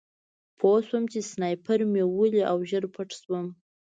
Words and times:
پوه 0.57 0.77
شوم 0.87 1.03
چې 1.11 1.19
سنایپر 1.31 1.79
مې 1.91 2.03
ولي 2.15 2.41
او 2.51 2.57
ژر 2.69 2.83
پټ 2.95 3.09
شوم 3.21 3.45